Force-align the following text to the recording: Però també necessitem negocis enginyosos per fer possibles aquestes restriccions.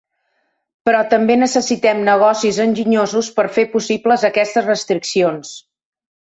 Però 0.87 1.01
també 1.11 1.35
necessitem 1.41 2.01
negocis 2.07 2.59
enginyosos 2.65 3.31
per 3.37 3.47
fer 3.59 3.69
possibles 3.77 4.27
aquestes 4.33 4.69
restriccions. 4.73 5.57